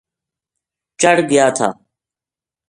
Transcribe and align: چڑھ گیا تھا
چڑھ 0.99 1.21
گیا 1.29 1.45
تھا 1.57 1.69